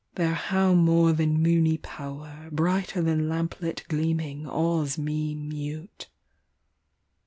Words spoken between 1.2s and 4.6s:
moony power. Brighter than lamp lit gleaming